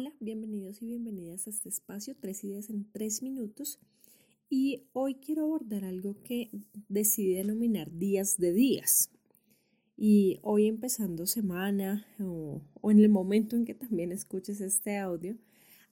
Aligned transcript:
Hola, 0.00 0.14
bienvenidos 0.20 0.80
y 0.80 0.86
bienvenidas 0.86 1.48
a 1.48 1.50
este 1.50 1.68
espacio, 1.68 2.14
tres 2.14 2.44
ideas 2.44 2.70
en 2.70 2.88
tres 2.88 3.20
minutos. 3.20 3.80
Y 4.48 4.84
hoy 4.92 5.16
quiero 5.16 5.42
abordar 5.42 5.84
algo 5.84 6.22
que 6.22 6.52
decidí 6.88 7.34
denominar 7.34 7.90
días 7.90 8.36
de 8.36 8.52
días. 8.52 9.10
Y 9.96 10.38
hoy 10.42 10.68
empezando 10.68 11.26
semana 11.26 12.06
o, 12.20 12.62
en 12.84 13.00
el 13.00 13.08
momento 13.08 13.56
en 13.56 13.64
que 13.64 13.74
también 13.74 14.12
escuches 14.12 14.60
este 14.60 14.98
audio, 14.98 15.36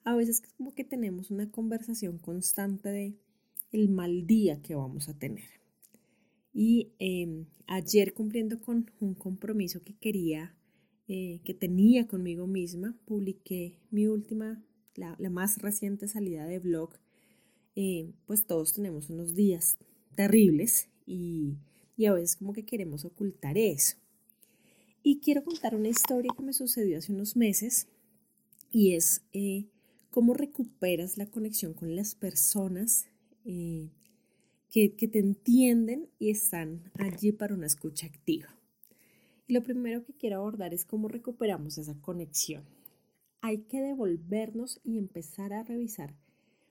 a 0.05 0.15
veces 0.15 0.41
es 0.41 0.53
como 0.53 0.73
que 0.73 0.85
tenemos 0.85 1.33
una 1.33 1.51
conversación 1.51 2.19
constante 2.19 2.91
de 2.91 3.17
el 3.73 3.89
mal 3.89 4.25
día 4.25 4.63
que 4.63 4.77
vamos 4.77 5.09
a 5.09 5.19
tener. 5.19 5.51
Y 6.55 6.93
em, 7.01 7.47
ayer 7.67 8.15
cumpliendo 8.15 8.61
con 8.61 8.89
un 9.01 9.15
compromiso 9.15 9.83
que 9.83 9.95
quería 9.97 10.55
eh, 11.09 11.41
que 11.45 11.55
tenía 11.55 12.09
conmigo 12.09 12.49
misma, 12.49 12.97
publiqué 13.05 13.79
mi 13.91 14.09
última, 14.09 14.61
la, 14.97 15.17
más 15.31 15.59
reciente 15.59 16.09
salida 16.09 16.47
de 16.47 16.59
blog. 16.59 16.91
Eh, 17.77 18.13
pues 18.27 18.45
todos 18.47 18.73
tenemos 18.73 19.09
unos 19.09 19.37
días 19.37 19.79
terribles 20.17 20.89
y, 21.07 21.59
y 21.97 22.07
a 22.07 22.13
veces 22.13 22.35
como 22.35 22.53
que 22.53 22.65
queremos 22.65 23.05
ocultar 23.05 23.57
eso. 23.57 23.97
Y 25.05 25.21
quiero 25.21 25.45
contar 25.45 25.77
una 25.77 25.89
historia 25.89 26.33
que 26.37 26.43
me 26.43 26.53
sucedió 26.53 26.99
hace 26.99 27.13
unos 27.13 27.37
meses 27.37 27.87
y 28.73 28.95
es 28.95 29.23
eh, 29.33 29.67
cómo 30.11 30.35
recuperas 30.35 31.19
la 31.19 31.27
conexión 31.27 31.73
con 31.73 31.95
las 31.95 32.17
personas 32.17 33.07
que, 33.45 33.91
que, 34.97 35.07
te 35.07 35.21
entienden 35.21 36.09
y 36.19 36.31
están 36.31 36.91
allí 36.95 37.31
para 37.31 37.55
una 37.55 37.67
escucha 37.67 38.07
activa. 38.07 38.49
Y 39.47 39.55
lo 39.55 39.63
primero 39.63 40.05
que 40.05 40.13
quiero 40.13 40.39
abordar 40.39 40.75
es 40.75 40.85
cómo 40.85 41.09
recuperamos 41.09 41.79
esa 41.79 41.95
conexión. 42.01 42.65
Hay 43.41 43.59
que 43.59 43.81
devolvernos 43.81 44.81
y 44.85 44.99
empezar 44.99 45.53
a 45.53 45.63
revisar 45.63 46.15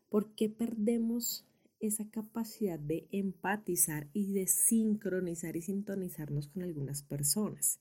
por 0.10 0.36
qué 0.36 0.50
perdemos 0.50 1.46
esa 1.80 2.10
capacidad 2.10 2.80
de 2.80 3.08
empatizar 3.12 4.08
y 4.14 4.34
de 4.34 4.48
sincronizar 4.48 5.56
y 5.56 5.62
sintonizarnos 5.62 6.48
con 6.48 6.64
algunas 6.64 7.02
personas. 7.02 7.80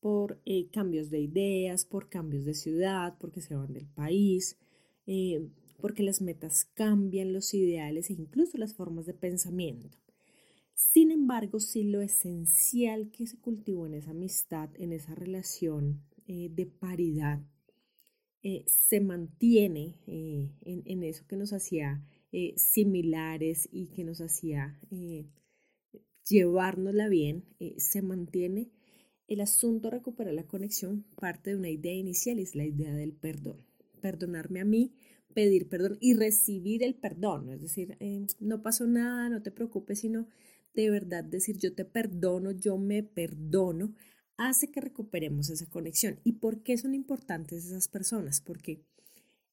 Por 0.00 0.40
eh, 0.44 0.68
cambios 0.70 1.10
de 1.10 1.20
ideas, 1.20 1.84
por 1.84 2.08
cambios 2.08 2.44
de 2.44 2.54
ciudad, 2.54 3.16
porque 3.18 3.40
se 3.40 3.54
van 3.54 3.72
del 3.72 3.86
país, 3.86 4.58
eh, 5.06 5.48
porque 5.80 6.02
las 6.02 6.20
metas 6.22 6.64
cambian, 6.74 7.32
los 7.32 7.54
ideales 7.54 8.10
e 8.10 8.14
incluso 8.14 8.58
las 8.58 8.74
formas 8.74 9.06
de 9.06 9.14
pensamiento. 9.14 9.98
Sin 10.90 11.10
embargo, 11.10 11.60
sí 11.60 11.84
lo 11.84 12.02
esencial 12.02 13.10
que 13.12 13.26
se 13.26 13.38
cultivó 13.38 13.86
en 13.86 13.94
esa 13.94 14.10
amistad, 14.10 14.68
en 14.74 14.92
esa 14.92 15.14
relación 15.14 16.02
eh, 16.26 16.50
de 16.50 16.66
paridad, 16.66 17.40
eh, 18.42 18.64
se 18.66 19.00
mantiene 19.00 20.00
eh, 20.06 20.50
en, 20.62 21.02
eso 21.04 21.24
que 21.28 21.36
nos 21.36 21.52
hacía 21.52 22.04
similares 22.56 23.68
y 23.70 23.88
que 23.88 24.04
nos 24.04 24.22
hacía 24.22 24.80
llevárnosla 26.26 27.08
bien, 27.08 27.44
se 27.76 28.00
mantiene. 28.00 28.70
El 29.28 29.42
asunto 29.42 29.90
recuperar 29.90 30.32
la 30.32 30.46
conexión 30.46 31.04
parte 31.20 31.50
de 31.50 31.56
una 31.56 31.68
idea 31.68 31.92
inicial 31.92 32.38
es 32.38 32.54
la 32.54 32.64
idea 32.64 32.94
del 32.94 33.12
perdón. 33.12 33.66
Perdonarme 34.00 34.60
a 34.60 34.64
mí, 34.64 34.94
pedir 35.34 35.68
perdón 35.68 35.98
y 36.00 36.14
recibir 36.14 36.82
el 36.82 36.94
perdón. 36.94 37.50
Es 37.50 37.60
decir, 37.60 37.98
no 38.40 38.62
pasó 38.62 38.86
nada, 38.86 39.28
no 39.28 39.42
te 39.42 39.50
preocupes, 39.50 40.00
sino 40.00 40.26
de 40.74 40.90
verdad 40.90 41.24
decir 41.24 41.58
yo 41.58 41.74
te 41.74 41.84
perdono, 41.84 42.52
yo 42.52 42.78
me 42.78 43.02
perdono, 43.02 43.94
hace 44.36 44.70
que 44.70 44.80
recuperemos 44.80 45.50
esa 45.50 45.66
conexión. 45.66 46.18
¿Y 46.24 46.32
por 46.34 46.62
qué 46.62 46.76
son 46.78 46.94
importantes 46.94 47.66
esas 47.66 47.88
personas? 47.88 48.40
Porque 48.40 48.82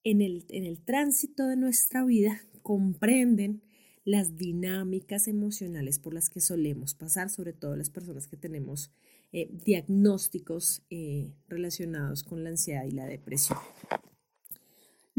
en 0.04 0.22
el, 0.22 0.46
en 0.50 0.66
el 0.66 0.80
tránsito 0.80 1.48
de 1.48 1.58
nuestra 1.58 2.06
vida 2.06 2.42
comprenden 2.62 3.62
las 4.06 4.38
dinámicas 4.38 5.28
emocionales 5.28 6.00
por 6.00 6.14
las 6.14 6.30
que 6.30 6.42
solemos 6.42 6.96
pasar, 6.96 7.30
sobre 7.30 7.54
todo 7.54 7.76
las 7.76 7.90
personas 7.90 8.28
que 8.28 8.38
tenemos 8.38 8.92
eh, 9.32 9.50
diagnósticos 9.52 10.82
eh, 10.90 11.32
relacionados 11.48 12.24
con 12.24 12.44
la 12.44 12.50
ansiedad 12.50 12.86
y 12.86 12.92
la 12.92 13.06
depresión. 13.06 13.60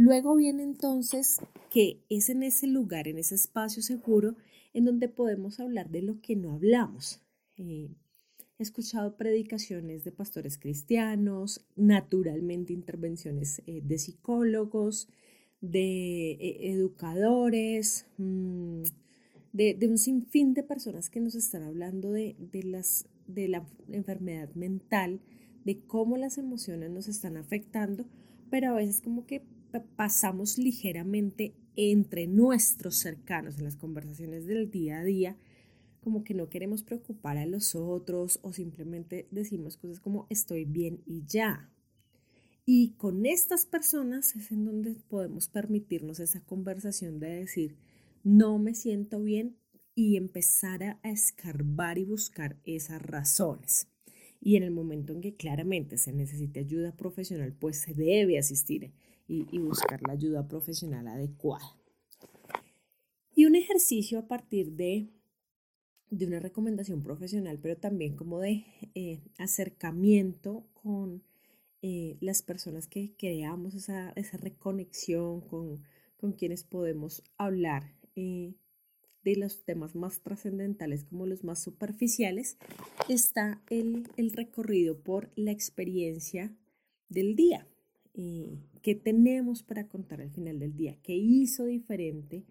Luego 0.01 0.35
viene 0.35 0.63
entonces 0.63 1.43
que 1.69 2.01
es 2.09 2.31
en 2.31 2.43
ese 2.43 2.67
lugar, 2.67 3.07
en 3.07 3.19
ese 3.19 3.35
espacio 3.35 3.83
seguro, 3.83 4.35
en 4.73 4.87
donde 4.87 5.11
podemos 5.11 5.61
hablar 5.61 5.91
de 5.91 6.01
lo 6.01 6.23
que 6.23 6.37
no 6.37 6.53
hablamos. 6.55 7.21
Eh, 7.59 7.91
he 8.59 8.63
escuchado 8.63 9.19
predicaciones 9.19 10.03
de 10.03 10.11
pastores 10.11 10.57
cristianos, 10.57 11.67
naturalmente 11.77 12.73
intervenciones 12.73 13.61
eh, 13.67 13.83
de 13.85 13.99
psicólogos, 13.99 15.11
de 15.61 16.31
eh, 16.31 16.73
educadores, 16.73 18.07
mm, 18.17 18.85
de, 19.53 19.87
un 19.87 19.99
sinfín 19.99 20.55
de 20.55 20.63
personas 20.63 21.11
que 21.11 21.21
nos 21.21 21.35
están 21.35 21.63
hablando 21.63 22.11
de, 22.11 22.37
la 23.37 23.67
enfermedad 23.91 24.49
mental, 24.55 25.21
de 25.67 25.79
cómo 25.81 26.17
las 26.17 26.39
emociones 26.39 26.91
nos 26.91 27.07
están 27.07 27.37
afectando, 27.37 28.07
pero 28.49 28.71
a 28.71 28.77
veces 28.77 29.03
como 29.03 29.27
que 29.27 29.43
pasamos 29.97 30.59
ligeramente 30.59 31.55
entre 31.77 32.27
nuestros 32.27 32.97
cercanos 32.97 33.59
en 33.59 33.65
las 33.65 33.77
conversaciones 33.77 34.47
del 34.47 34.71
día 34.71 34.99
a 34.99 35.05
día, 35.05 35.37
como 36.01 36.25
que 36.25 36.35
no 36.35 36.49
queremos 36.49 36.83
preocupar 36.83 37.37
a 37.37 37.47
los 37.47 37.75
otros 37.75 38.41
o 38.43 38.53
simplemente 38.53 39.29
decimos 39.31 39.77
cosas 39.77 40.01
como 40.01 40.27
estoy 40.31 40.65
bien 40.65 41.03
y 41.07 41.25
ya. 41.27 41.71
Y 42.67 42.91
con 42.97 43.27
estas 43.27 43.67
personas 43.67 44.37
es 44.37 44.51
en 44.53 44.65
donde 44.65 44.95
podemos 45.09 45.49
permitirnos 45.49 46.21
esa 46.21 46.41
conversación 46.41 47.19
de 47.19 47.29
decir, 47.31 47.77
no 48.23 48.59
me 48.59 48.75
siento 48.75 49.23
bien 49.23 49.57
y 49.95 50.17
empezar 50.17 50.83
a, 50.83 51.01
escarbar 51.03 51.99
y 51.99 52.05
buscar 52.05 52.59
esas 52.65 53.03
razones. 53.03 53.89
Y 54.41 54.57
en 54.57 54.63
el 54.63 54.71
momento 54.71 55.13
en 55.13 55.21
que 55.21 55.35
claramente 55.35 55.99
se 55.99 56.13
necesite 56.13 56.61
ayuda 56.61 56.97
profesional, 56.97 57.53
pues 57.53 57.79
se 57.79 57.93
debe 57.93 58.39
asistir 58.39 58.93
y, 59.31 59.59
buscar 59.59 60.03
la 60.03 60.15
ayuda 60.15 60.49
profesional 60.49 61.07
adecuada. 61.07 61.77
Y 63.35 63.47
un 63.47 63.55
ejercicio 63.55 64.19
a 64.19 64.27
partir 64.27 64.73
de, 64.73 65.09
de 66.11 66.27
una 66.27 66.41
recomendación 66.41 67.03
profesional, 67.03 67.59
pero 67.63 67.77
también 67.77 68.17
como 68.17 68.41
de 68.41 68.65
eh, 68.95 69.23
acercamiento 69.39 70.67
con 70.73 71.23
eh, 71.81 72.19
las 72.21 72.43
personas 72.43 72.89
que 72.89 73.15
creamos 73.17 73.75
esa, 73.75 74.11
esa 74.17 74.37
reconexión 74.37 75.41
con, 75.43 75.83
con, 76.17 76.33
quienes 76.33 76.65
podemos 76.65 77.23
hablar 77.39 77.95
eh, 78.17 78.57
de 79.23 79.37
los 79.37 79.65
temas 79.65 79.95
más 79.95 80.23
trascendentales 80.23 81.05
como 81.05 81.27
los 81.27 81.45
más 81.45 81.63
superficiales, 81.63 82.59
está 83.09 83.63
el, 83.71 84.09
el 84.17 84.33
recorrido 84.33 84.99
por 84.99 85.31
la 85.37 85.53
experiencia 85.53 86.53
del 87.09 87.37
día. 87.37 87.67
Eh, 88.15 88.59
qué 88.83 88.95
tenemos 88.95 89.63
para 89.63 89.89
contar 89.89 90.21
al 90.21 90.31
final 90.31 90.59
del 90.59 90.77
día, 90.77 90.99
qué 91.03 91.15
hizo 91.15 91.65
diferente 91.65 92.45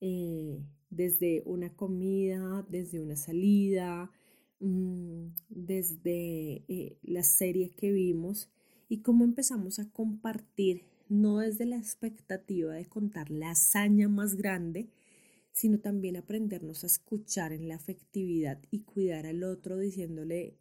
eh, 0.00 0.62
desde 0.90 1.42
una 1.46 1.74
comida, 1.74 2.66
desde 2.68 3.00
una 3.00 3.16
salida, 3.16 4.10
mm, 4.60 5.28
desde 5.48 6.64
eh, 6.68 6.98
la 7.02 7.22
serie 7.22 7.70
que 7.70 7.92
vimos 7.92 8.50
y 8.88 8.98
cómo 9.02 9.24
empezamos 9.24 9.78
a 9.78 9.90
compartir, 9.90 10.84
no 11.08 11.38
desde 11.38 11.66
la 11.66 11.76
expectativa 11.76 12.74
de 12.74 12.86
contar 12.86 13.30
la 13.30 13.50
hazaña 13.52 14.08
más 14.08 14.36
grande, 14.36 14.90
sino 15.52 15.80
también 15.80 16.16
aprendernos 16.16 16.84
a 16.84 16.88
escuchar 16.88 17.52
en 17.52 17.68
la 17.68 17.76
afectividad 17.76 18.60
y 18.70 18.80
cuidar 18.80 19.26
al 19.26 19.42
otro 19.44 19.78
diciéndole, 19.78 20.58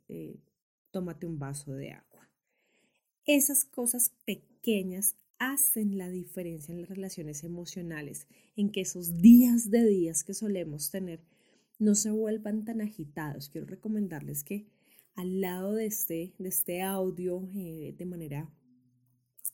tómate 0.91 1.25
un 1.27 1.39
vaso 1.39 1.73
de 1.73 1.91
agua. 1.91 2.28
Esas 3.25 3.65
cosas 3.65 4.11
pequeñas 4.25 5.15
hacen 5.39 5.97
la 5.97 6.09
diferencia 6.09 6.73
en 6.73 6.81
las 6.81 6.89
relaciones 6.89 7.43
emocionales, 7.43 8.27
en 8.55 8.71
que 8.71 8.81
esos 8.81 9.21
días 9.21 9.71
de 9.71 9.85
días 9.85 10.23
que 10.23 10.33
solemos 10.33 10.91
tener 10.91 11.21
no 11.79 11.95
se 11.95 12.11
vuelvan 12.11 12.65
tan 12.65 12.81
agitados. 12.81 13.49
Quiero 13.49 13.65
recomendarles 13.65 14.43
que 14.43 14.67
al 15.15 15.41
lado 15.41 15.73
de 15.73 15.85
este, 15.85 16.33
de 16.37 16.49
este 16.49 16.81
audio, 16.81 17.49
eh, 17.55 17.95
de 17.97 18.05
manera 18.05 18.49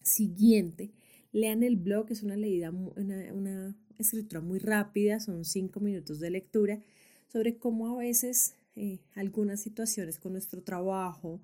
siguiente, 0.03 0.91
lean 1.31 1.63
el 1.63 1.75
blog, 1.75 2.11
es 2.11 2.23
una 2.23 2.35
leída, 2.35 2.71
una, 2.71 3.33
una, 3.33 3.77
escritura 3.97 4.41
muy 4.41 4.59
rápida, 4.59 5.19
son 5.19 5.45
cinco 5.45 5.79
minutos 5.79 6.19
de 6.19 6.29
lectura, 6.29 6.81
sobre 7.27 7.57
cómo 7.57 7.87
a 7.87 7.97
veces 7.97 8.55
eh, 8.75 8.99
algunas 9.13 9.61
situaciones 9.61 10.19
con 10.19 10.33
nuestro 10.33 10.61
trabajo, 10.61 11.41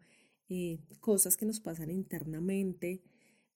eh, 0.53 0.79
cosas 0.99 1.37
que 1.37 1.45
nos 1.45 1.61
pasan 1.61 1.89
internamente, 1.89 3.01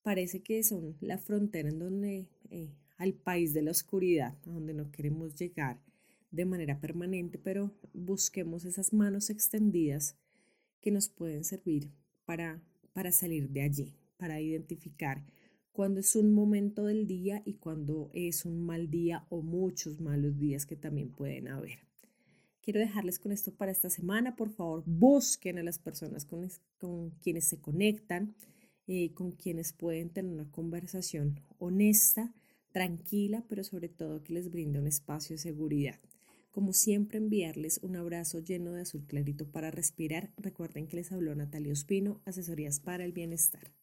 parece 0.01 0.41
que 0.41 0.63
son 0.63 0.95
la 1.01 1.17
frontera 1.17 1.67
en 1.67 1.77
donde, 1.77 2.29
eh, 2.49 2.73
al 2.95 3.13
país 3.13 3.53
de 3.53 3.63
la 3.63 3.71
oscuridad, 3.71 4.37
a 4.45 4.49
donde 4.49 4.73
no 4.73 4.91
queremos 4.91 5.35
llegar 5.35 5.77
de 6.31 6.45
manera 6.45 6.79
permanente, 6.79 7.37
pero 7.37 7.73
busquemos 7.93 8.63
esas 8.63 8.93
manos 8.93 9.29
extendidas 9.29 10.15
que 10.79 10.89
nos 10.89 11.09
pueden 11.09 11.43
servir 11.43 11.91
para, 12.23 12.63
para 12.93 13.11
salir 13.11 13.49
de 13.49 13.63
allí, 13.63 13.93
para 14.15 14.39
identificar 14.39 15.21
cuando 15.73 15.99
es 15.99 16.15
un 16.15 16.33
momento 16.33 16.85
del 16.85 17.07
día 17.07 17.41
y 17.43 17.55
cuando 17.55 18.09
es 18.13 18.45
un 18.45 18.65
mal 18.65 18.89
día 18.89 19.25
o 19.27 19.41
muchos 19.41 19.99
malos 19.99 20.39
días 20.39 20.65
que 20.65 20.77
también 20.77 21.11
pueden 21.11 21.49
haber. 21.49 21.79
Quiero 22.65 22.79
dejarles 22.79 23.19
con 23.19 23.31
esto 23.31 23.53
para 23.53 23.71
esta 23.71 23.91
semana. 23.91 24.35
Por 24.35 24.49
favor, 24.49 24.81
busquen 24.87 25.59
a 25.59 25.63
las 25.63 25.77
personas 25.77 26.25
con, 26.25 27.11
quienes 27.21 27.47
se 27.47 27.61
conectan, 27.61 28.35
eh, 28.87 29.13
con 29.13 29.33
quienes 29.33 29.71
pueden 29.71 30.09
tener 30.09 30.31
una 30.31 30.49
conversación 30.49 31.39
honesta, 31.59 32.33
tranquila, 32.71 33.45
pero 33.47 33.63
sobre 33.63 33.87
todo 33.87 34.23
que 34.23 34.33
les 34.33 34.49
brinde 34.49 34.79
un 34.79 34.87
espacio 34.87 35.35
de 35.35 35.43
seguridad. 35.43 35.99
Como 36.49 36.73
siempre, 36.73 37.19
enviarles 37.19 37.77
un 37.83 37.97
abrazo 37.97 38.39
lleno 38.39 38.71
de 38.71 38.81
azul 38.81 39.05
clarito 39.05 39.47
para 39.51 39.69
respirar. 39.69 40.33
Recuerden 40.35 40.87
que 40.87 40.95
les 40.95 41.11
habló 41.11 41.35
Natalia 41.35 41.71
Ospino, 41.71 42.23
Asesorías 42.25 42.79
para 42.79 43.05
el 43.05 43.11
Bienestar. 43.11 43.75